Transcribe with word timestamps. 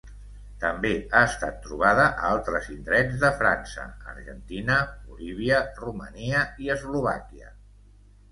També 0.61 0.91
ha 1.17 1.19
estat 1.31 1.57
trobada 1.65 2.05
a 2.05 2.29
altres 2.37 2.69
indrets 2.75 3.19
de 3.23 3.31
França, 3.43 3.85
Argentina, 4.13 4.79
Bolívia, 5.11 5.59
Romania 5.83 6.41
i 6.65 6.73
Eslovàquia. 6.77 7.53